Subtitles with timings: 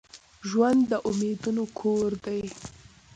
[0.49, 2.41] ژوند د امیدونو کور دي.